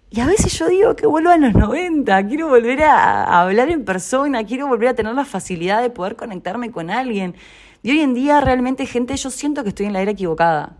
Y 0.08 0.20
a 0.20 0.26
veces 0.26 0.56
yo 0.58 0.68
digo 0.68 0.94
que 0.94 1.06
vuelvo 1.06 1.30
a 1.30 1.38
los 1.38 1.54
90, 1.54 2.26
quiero 2.28 2.48
volver 2.48 2.82
a, 2.82 3.40
hablar 3.40 3.70
en 3.70 3.84
persona, 3.84 4.44
quiero 4.44 4.68
volver 4.68 4.88
a 4.88 4.94
tener 4.94 5.14
la 5.14 5.24
facilidad 5.24 5.80
de 5.80 5.90
poder 5.90 6.16
conectarme 6.16 6.70
con 6.70 6.90
alguien. 6.90 7.34
Y 7.82 7.90
hoy 7.90 8.00
en 8.00 8.14
día 8.14 8.40
realmente, 8.40 8.86
gente, 8.86 9.16
yo 9.16 9.30
siento 9.30 9.62
que 9.62 9.70
estoy 9.70 9.86
en 9.86 9.94
la 9.94 10.02
era 10.02 10.10
equivocada. 10.10 10.76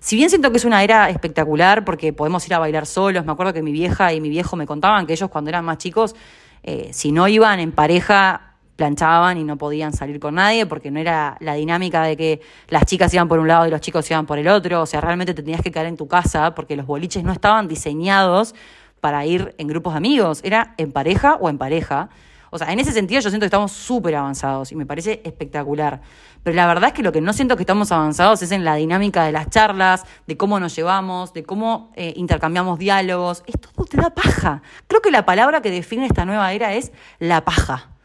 Si 0.00 0.16
bien 0.16 0.28
siento 0.28 0.50
que 0.50 0.58
es 0.58 0.64
una 0.64 0.82
era 0.82 1.08
espectacular 1.08 1.84
porque 1.84 2.12
podemos 2.12 2.46
ir 2.46 2.54
a 2.54 2.58
bailar 2.58 2.86
solos, 2.86 3.24
me 3.24 3.32
acuerdo 3.32 3.52
que 3.52 3.62
mi 3.62 3.72
vieja 3.72 4.12
y 4.12 4.20
mi 4.20 4.28
viejo 4.28 4.56
me 4.56 4.66
contaban 4.66 5.06
que 5.06 5.14
ellos 5.14 5.30
cuando 5.30 5.48
eran 5.48 5.64
más 5.64 5.78
chicos, 5.78 6.16
eh, 6.62 6.90
si 6.92 7.12
no 7.12 7.28
iban 7.28 7.60
en 7.60 7.72
pareja 7.72 8.45
planchaban 8.76 9.38
y 9.38 9.44
no 9.44 9.56
podían 9.56 9.92
salir 9.92 10.20
con 10.20 10.36
nadie 10.36 10.66
porque 10.66 10.90
no 10.90 11.00
era 11.00 11.36
la 11.40 11.54
dinámica 11.54 12.02
de 12.02 12.16
que 12.16 12.40
las 12.68 12.84
chicas 12.84 13.12
iban 13.14 13.26
por 13.26 13.38
un 13.38 13.48
lado 13.48 13.66
y 13.66 13.70
los 13.70 13.80
chicos 13.80 14.08
iban 14.10 14.26
por 14.26 14.38
el 14.38 14.48
otro, 14.48 14.82
o 14.82 14.86
sea, 14.86 15.00
realmente 15.00 15.34
te 15.34 15.42
tenías 15.42 15.62
que 15.62 15.72
quedar 15.72 15.86
en 15.86 15.96
tu 15.96 16.06
casa 16.06 16.54
porque 16.54 16.76
los 16.76 16.86
boliches 16.86 17.24
no 17.24 17.32
estaban 17.32 17.68
diseñados 17.68 18.54
para 19.00 19.24
ir 19.26 19.54
en 19.58 19.66
grupos 19.66 19.94
de 19.94 19.98
amigos, 19.98 20.40
era 20.44 20.74
en 20.76 20.92
pareja 20.92 21.36
o 21.36 21.48
en 21.48 21.58
pareja. 21.58 22.08
O 22.50 22.58
sea, 22.58 22.72
en 22.72 22.78
ese 22.78 22.92
sentido 22.92 23.20
yo 23.20 23.28
siento 23.28 23.44
que 23.44 23.48
estamos 23.48 23.72
súper 23.72 24.14
avanzados 24.14 24.72
y 24.72 24.76
me 24.76 24.86
parece 24.86 25.20
espectacular. 25.24 26.00
Pero 26.42 26.54
la 26.54 26.66
verdad 26.66 26.88
es 26.88 26.92
que 26.94 27.02
lo 27.02 27.12
que 27.12 27.20
no 27.20 27.32
siento 27.32 27.56
que 27.56 27.64
estamos 27.64 27.90
avanzados 27.92 28.40
es 28.42 28.52
en 28.52 28.64
la 28.64 28.76
dinámica 28.76 29.24
de 29.24 29.32
las 29.32 29.50
charlas, 29.50 30.04
de 30.26 30.36
cómo 30.36 30.60
nos 30.60 30.74
llevamos, 30.74 31.34
de 31.34 31.42
cómo 31.42 31.92
eh, 31.96 32.14
intercambiamos 32.16 32.78
diálogos. 32.78 33.42
Esto 33.46 33.68
te 33.84 33.96
da 33.96 34.10
paja. 34.10 34.62
Creo 34.86 35.02
que 35.02 35.10
la 35.10 35.26
palabra 35.26 35.60
que 35.60 35.70
define 35.70 36.06
esta 36.06 36.24
nueva 36.24 36.52
era 36.52 36.72
es 36.74 36.92
la 37.18 37.44
paja 37.44 37.95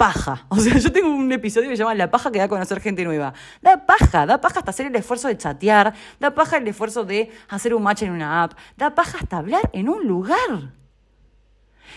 paja. 0.00 0.46
O 0.48 0.56
sea, 0.56 0.78
yo 0.78 0.90
tengo 0.90 1.10
un 1.10 1.30
episodio 1.30 1.68
que 1.68 1.76
se 1.76 1.82
llama 1.82 1.94
La 1.94 2.10
paja 2.10 2.32
que 2.32 2.38
da 2.38 2.46
a 2.46 2.48
conocer 2.48 2.80
gente 2.80 3.04
nueva. 3.04 3.34
Da 3.60 3.84
paja, 3.84 4.24
da 4.24 4.40
paja 4.40 4.60
hasta 4.60 4.70
hacer 4.70 4.86
el 4.86 4.96
esfuerzo 4.96 5.28
de 5.28 5.36
chatear, 5.36 5.92
da 6.18 6.34
paja 6.34 6.56
el 6.56 6.66
esfuerzo 6.66 7.04
de 7.04 7.30
hacer 7.50 7.74
un 7.74 7.82
match 7.82 8.02
en 8.02 8.12
una 8.12 8.42
app, 8.42 8.52
da 8.78 8.94
paja 8.94 9.18
hasta 9.18 9.36
hablar 9.36 9.68
en 9.74 9.90
un 9.90 10.06
lugar. 10.06 10.72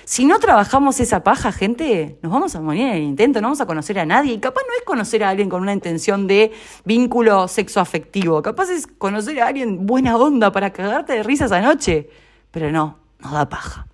Si 0.03 0.25
no 0.25 0.37
trabajamos 0.39 0.99
esa 0.99 1.23
paja, 1.23 1.53
gente, 1.53 2.19
nos 2.21 2.31
vamos 2.33 2.53
a 2.55 2.59
morir 2.59 2.87
en 2.87 2.93
el 2.93 3.03
intento, 3.03 3.39
no 3.39 3.47
vamos 3.47 3.61
a 3.61 3.65
conocer 3.65 3.97
a 3.99 4.05
nadie. 4.05 4.33
Y 4.33 4.39
capaz 4.39 4.63
no 4.67 4.73
es 4.77 4.83
conocer 4.83 5.23
a 5.23 5.29
alguien 5.29 5.47
con 5.49 5.61
una 5.61 5.71
intención 5.71 6.27
de 6.27 6.51
vínculo 6.83 7.47
sexoafectivo, 7.47 8.41
capaz 8.41 8.69
es 8.69 8.85
conocer 8.85 9.39
a 9.39 9.47
alguien 9.47 9.85
buena 9.85 10.17
onda 10.17 10.51
para 10.51 10.73
cagarte 10.73 11.13
de 11.13 11.23
risa 11.23 11.45
esa 11.45 11.61
noche. 11.61 12.09
Pero 12.51 12.69
no, 12.69 12.99
no 13.19 13.31
da 13.31 13.47
paja. 13.47 13.87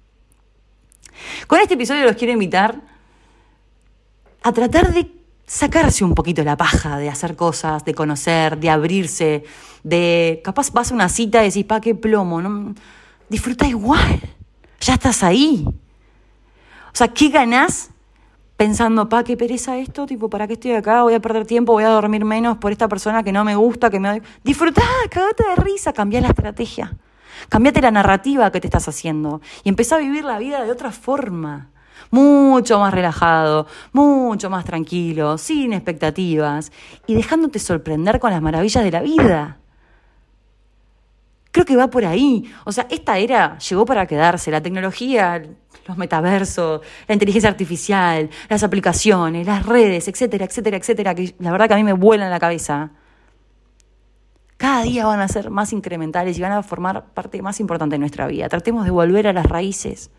Con 1.45 1.59
este 1.59 1.75
episodio 1.75 2.05
los 2.05 2.15
quiero 2.15 2.33
invitar 2.33 2.89
a 4.49 4.53
tratar 4.53 4.93
de 4.93 5.11
sacarse 5.45 6.03
un 6.03 6.13
poquito 6.13 6.43
la 6.43 6.57
paja 6.57 6.97
de 6.97 7.09
hacer 7.09 7.35
cosas, 7.35 7.83
de 7.85 7.93
conocer, 7.93 8.59
de 8.59 8.69
abrirse, 8.69 9.43
de 9.83 10.41
capaz 10.43 10.71
vas 10.71 10.91
a 10.91 10.95
una 10.95 11.09
cita 11.09 11.41
y 11.41 11.47
decís, 11.47 11.65
pa, 11.65 11.81
qué 11.81 11.95
plomo, 11.95 12.41
¿no? 12.41 12.75
disfruta 13.29 13.67
igual, 13.67 14.19
ya 14.79 14.95
estás 14.95 15.23
ahí. 15.23 15.65
O 15.67 16.95
sea, 16.95 17.07
¿qué 17.09 17.29
ganás 17.29 17.91
pensando, 18.57 19.07
pa, 19.07 19.23
qué 19.23 19.37
pereza 19.37 19.77
esto? 19.77 20.05
Tipo, 20.05 20.29
¿para 20.29 20.47
qué 20.47 20.53
estoy 20.53 20.71
acá? 20.73 21.03
Voy 21.03 21.13
a 21.13 21.19
perder 21.19 21.45
tiempo, 21.45 21.73
voy 21.73 21.83
a 21.83 21.89
dormir 21.89 22.25
menos 22.25 22.57
por 22.57 22.71
esta 22.71 22.87
persona 22.87 23.23
que 23.23 23.31
no 23.31 23.45
me 23.45 23.55
gusta, 23.55 23.89
que 23.89 23.99
me... 23.99 24.21
Disfrutá, 24.43 24.83
cagate 25.09 25.43
de 25.47 25.55
risa, 25.63 25.93
cambiá 25.93 26.19
la 26.21 26.29
estrategia. 26.29 26.95
Cambiate 27.47 27.81
la 27.81 27.91
narrativa 27.91 28.51
que 28.51 28.59
te 28.59 28.67
estás 28.67 28.87
haciendo 28.87 29.41
y 29.63 29.69
empezá 29.69 29.95
a 29.95 29.99
vivir 29.99 30.25
la 30.25 30.39
vida 30.39 30.63
de 30.63 30.71
otra 30.71 30.91
forma 30.91 31.69
mucho 32.11 32.79
más 32.79 32.93
relajado, 32.93 33.67
mucho 33.93 34.49
más 34.49 34.65
tranquilo, 34.65 35.37
sin 35.37 35.73
expectativas 35.73 36.71
y 37.07 37.15
dejándote 37.15 37.59
sorprender 37.59 38.19
con 38.19 38.31
las 38.31 38.41
maravillas 38.41 38.83
de 38.83 38.91
la 38.91 39.01
vida. 39.01 39.59
Creo 41.51 41.65
que 41.65 41.75
va 41.75 41.89
por 41.89 42.05
ahí. 42.05 42.51
O 42.65 42.71
sea, 42.71 42.87
esta 42.89 43.17
era 43.17 43.57
llegó 43.57 43.85
para 43.85 44.05
quedarse. 44.05 44.51
La 44.51 44.61
tecnología, 44.61 45.41
los 45.87 45.97
metaversos, 45.97 46.81
la 47.07 47.13
inteligencia 47.13 47.49
artificial, 47.49 48.29
las 48.49 48.63
aplicaciones, 48.63 49.47
las 49.47 49.65
redes, 49.65 50.07
etcétera, 50.07 50.45
etcétera, 50.45 50.77
etcétera, 50.77 51.15
que 51.15 51.35
la 51.39 51.51
verdad 51.51 51.67
que 51.67 51.73
a 51.73 51.77
mí 51.77 51.83
me 51.83 51.93
vuelan 51.93 52.29
la 52.29 52.39
cabeza. 52.39 52.91
Cada 54.57 54.83
día 54.83 55.05
van 55.05 55.21
a 55.21 55.27
ser 55.27 55.49
más 55.49 55.73
incrementales 55.73 56.37
y 56.37 56.41
van 56.41 56.51
a 56.51 56.61
formar 56.61 57.13
parte 57.13 57.41
más 57.41 57.59
importante 57.59 57.95
de 57.95 57.99
nuestra 57.99 58.27
vida. 58.27 58.49
Tratemos 58.49 58.85
de 58.85 58.91
volver 58.91 59.25
a 59.27 59.33
las 59.33 59.45
raíces. 59.45 60.11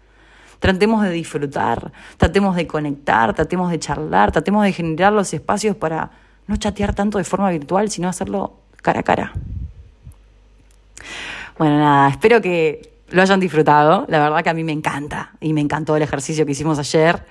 Tratemos 0.61 1.03
de 1.03 1.11
disfrutar, 1.11 1.91
tratemos 2.17 2.55
de 2.55 2.67
conectar, 2.67 3.35
tratemos 3.35 3.71
de 3.71 3.79
charlar, 3.79 4.31
tratemos 4.31 4.65
de 4.65 4.73
generar 4.73 5.13
los 5.13 5.33
espacios 5.35 5.75
para 5.75 6.11
no 6.47 6.57
chatear 6.57 6.95
tanto 6.95 7.19
de 7.19 7.25
forma 7.25 7.51
virtual, 7.51 7.91
sino 7.91 8.09
hacerlo 8.09 8.55
cara 8.83 9.01
a 9.01 9.03
cara. 9.03 9.33
Bueno, 11.59 11.79
nada, 11.79 12.09
espero 12.11 12.41
que 12.41 12.93
lo 13.11 13.23
hayan 13.23 13.41
disfrutado. 13.41 14.07
La 14.09 14.19
verdad 14.21 14.43
que 14.43 14.51
a 14.51 14.55
mí 14.55 14.65
me 14.65 14.73
encanta 14.73 15.33
y 15.41 15.53
me 15.53 15.61
encantó 15.61 15.97
el 15.97 16.03
ejercicio 16.03 16.47
que 16.47 16.53
hicimos 16.53 16.79
ayer 16.79 17.25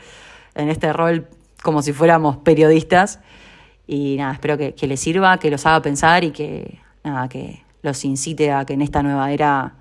en 0.55 0.69
este 0.69 0.91
rol 0.93 1.27
como 1.61 1.81
si 1.81 1.93
fuéramos 1.93 2.37
periodistas. 2.37 3.19
Y 3.87 4.17
nada, 4.17 4.33
espero 4.33 4.57
que, 4.57 4.75
les 4.81 4.99
sirva, 4.99 5.39
que 5.39 5.49
los 5.49 5.65
haga 5.65 5.81
pensar 5.81 6.23
y 6.23 6.31
que, 6.31 6.79
nada, 7.03 7.27
que 7.27 7.63
los 7.81 8.05
incite 8.05 8.51
a 8.51 8.65
que 8.65 8.73
en 8.73 8.81
esta 8.81 9.01
nueva 9.01 9.31
era 9.31 9.73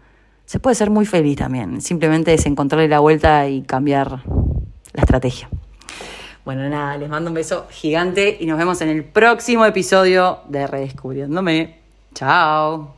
se 0.49 0.61
puede 0.61 0.75
ser 0.75 0.89
muy 0.89 1.05
feliz 1.05 1.37
también. 1.37 1.83
Simplemente 1.83 2.33
es 2.33 2.47
encontrarle 2.47 2.89
la 2.89 3.01
vuelta 3.01 3.47
y 3.49 3.61
cambiar 3.61 4.23
la 4.95 5.03
estrategia. 5.03 5.51
Bueno, 6.47 6.67
nada, 6.71 6.97
les 6.97 7.11
mando 7.11 7.29
un 7.29 7.35
beso 7.35 7.67
gigante 7.71 8.39
y 8.41 8.47
nos 8.47 8.57
vemos 8.57 8.81
en 8.81 8.89
el 8.89 9.05
próximo 9.05 9.67
episodio 9.67 10.39
de 10.49 10.67
Redescubriéndome. 10.67 11.77
Chao. 12.15 12.98